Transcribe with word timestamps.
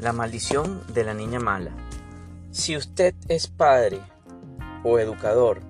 La 0.00 0.12
maldición 0.12 0.82
de 0.92 1.04
la 1.04 1.14
niña 1.14 1.40
mala. 1.40 1.70
Si 2.50 2.76
usted 2.76 3.14
es 3.28 3.46
padre 3.48 3.98
o 4.84 4.98
educador 4.98 5.62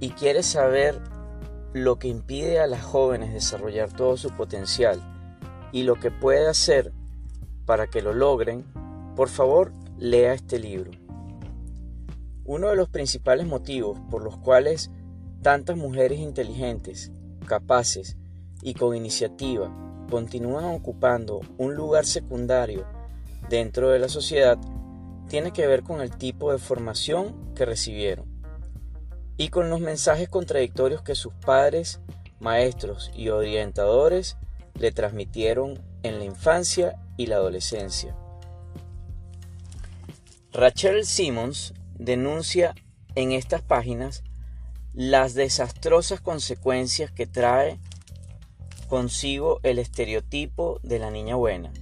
y 0.00 0.10
quiere 0.10 0.42
saber 0.42 1.00
lo 1.72 1.96
que 1.96 2.08
impide 2.08 2.58
a 2.58 2.66
las 2.66 2.82
jóvenes 2.82 3.32
desarrollar 3.32 3.92
todo 3.92 4.16
su 4.16 4.30
potencial 4.30 5.00
y 5.70 5.84
lo 5.84 5.94
que 5.94 6.10
puede 6.10 6.48
hacer 6.48 6.92
para 7.66 7.86
que 7.86 8.02
lo 8.02 8.14
logren, 8.14 8.64
por 9.14 9.28
favor 9.28 9.72
lea 9.96 10.34
este 10.34 10.58
libro. 10.58 10.90
Uno 12.44 12.70
de 12.70 12.76
los 12.76 12.88
principales 12.88 13.46
motivos 13.46 14.00
por 14.10 14.24
los 14.24 14.36
cuales 14.38 14.90
tantas 15.42 15.76
mujeres 15.76 16.18
inteligentes, 16.18 17.12
capaces 17.46 18.16
y 18.60 18.74
con 18.74 18.96
iniciativa 18.96 19.70
continúan 20.10 20.64
ocupando 20.64 21.42
un 21.58 21.76
lugar 21.76 22.06
secundario 22.06 22.95
dentro 23.48 23.90
de 23.90 23.98
la 23.98 24.08
sociedad 24.08 24.58
tiene 25.28 25.52
que 25.52 25.66
ver 25.66 25.82
con 25.82 26.00
el 26.00 26.16
tipo 26.16 26.52
de 26.52 26.58
formación 26.58 27.54
que 27.54 27.64
recibieron 27.64 28.26
y 29.36 29.48
con 29.48 29.70
los 29.70 29.80
mensajes 29.80 30.28
contradictorios 30.28 31.02
que 31.02 31.14
sus 31.14 31.34
padres, 31.34 32.00
maestros 32.40 33.10
y 33.14 33.28
orientadores 33.28 34.36
le 34.74 34.92
transmitieron 34.92 35.82
en 36.02 36.18
la 36.18 36.24
infancia 36.24 36.96
y 37.16 37.26
la 37.26 37.36
adolescencia. 37.36 38.16
Rachel 40.52 41.04
Simmons 41.04 41.74
denuncia 41.98 42.74
en 43.14 43.32
estas 43.32 43.62
páginas 43.62 44.22
las 44.94 45.34
desastrosas 45.34 46.20
consecuencias 46.20 47.10
que 47.10 47.26
trae 47.26 47.78
consigo 48.88 49.60
el 49.62 49.78
estereotipo 49.78 50.80
de 50.82 50.98
la 50.98 51.10
niña 51.10 51.34
buena 51.34 51.72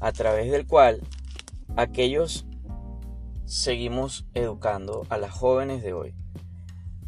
a 0.00 0.12
través 0.12 0.50
del 0.50 0.66
cual 0.66 1.00
aquellos 1.76 2.46
seguimos 3.44 4.26
educando 4.34 5.06
a 5.08 5.18
las 5.18 5.30
jóvenes 5.30 5.82
de 5.82 5.92
hoy. 5.92 6.14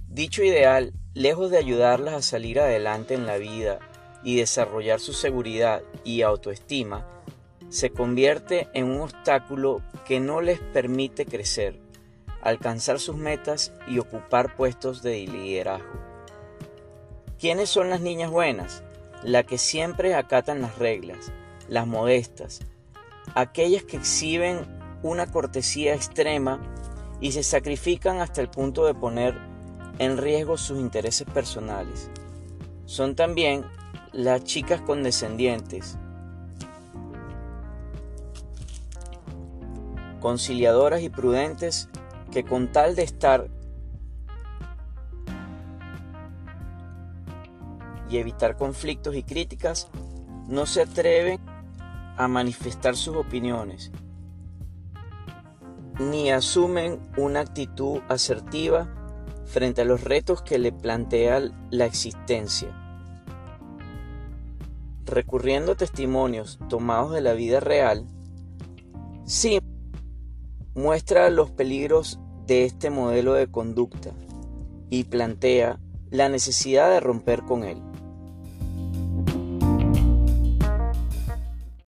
Dicho 0.06 0.42
ideal, 0.42 0.92
lejos 1.14 1.50
de 1.50 1.58
ayudarlas 1.58 2.14
a 2.14 2.22
salir 2.22 2.60
adelante 2.60 3.14
en 3.14 3.26
la 3.26 3.36
vida 3.38 3.78
y 4.22 4.36
desarrollar 4.36 5.00
su 5.00 5.12
seguridad 5.12 5.82
y 6.04 6.22
autoestima, 6.22 7.06
se 7.68 7.90
convierte 7.90 8.68
en 8.72 8.86
un 8.86 9.02
obstáculo 9.02 9.82
que 10.06 10.20
no 10.20 10.40
les 10.40 10.58
permite 10.58 11.26
crecer, 11.26 11.78
alcanzar 12.40 12.98
sus 12.98 13.16
metas 13.16 13.72
y 13.86 13.98
ocupar 13.98 14.56
puestos 14.56 15.02
de 15.02 15.26
liderazgo. 15.26 16.00
¿Quiénes 17.38 17.68
son 17.68 17.90
las 17.90 18.00
niñas 18.00 18.30
buenas? 18.30 18.82
Las 19.22 19.44
que 19.44 19.58
siempre 19.58 20.14
acatan 20.14 20.62
las 20.62 20.78
reglas, 20.78 21.30
las 21.68 21.86
modestas, 21.86 22.60
aquellas 23.38 23.84
que 23.84 23.96
exhiben 23.96 24.66
una 25.04 25.28
cortesía 25.30 25.94
extrema 25.94 26.60
y 27.20 27.30
se 27.30 27.44
sacrifican 27.44 28.20
hasta 28.20 28.40
el 28.40 28.48
punto 28.48 28.84
de 28.84 28.94
poner 28.94 29.38
en 30.00 30.18
riesgo 30.18 30.56
sus 30.56 30.80
intereses 30.80 31.24
personales. 31.32 32.10
Son 32.84 33.14
también 33.14 33.64
las 34.10 34.42
chicas 34.42 34.80
condescendientes, 34.80 35.96
conciliadoras 40.18 41.02
y 41.02 41.08
prudentes 41.08 41.88
que 42.32 42.44
con 42.44 42.72
tal 42.72 42.96
de 42.96 43.04
estar 43.04 43.48
y 48.10 48.16
evitar 48.16 48.56
conflictos 48.56 49.14
y 49.14 49.22
críticas, 49.22 49.88
no 50.48 50.66
se 50.66 50.82
atreven 50.82 51.38
a 52.18 52.28
manifestar 52.28 52.96
sus 52.96 53.16
opiniones, 53.16 53.92
ni 56.00 56.30
asumen 56.30 57.00
una 57.16 57.40
actitud 57.40 58.00
asertiva 58.08 58.92
frente 59.46 59.82
a 59.82 59.84
los 59.84 60.02
retos 60.02 60.42
que 60.42 60.58
le 60.58 60.72
plantea 60.72 61.40
la 61.70 61.86
existencia. 61.86 62.68
Recurriendo 65.06 65.72
a 65.72 65.76
testimonios 65.76 66.58
tomados 66.68 67.12
de 67.12 67.22
la 67.22 67.32
vida 67.32 67.60
real, 67.60 68.04
sí 69.24 69.60
muestra 70.74 71.30
los 71.30 71.50
peligros 71.50 72.18
de 72.46 72.64
este 72.64 72.90
modelo 72.90 73.34
de 73.34 73.46
conducta 73.46 74.10
y 74.90 75.04
plantea 75.04 75.78
la 76.10 76.28
necesidad 76.28 76.90
de 76.90 77.00
romper 77.00 77.42
con 77.42 77.64
él. 77.64 77.87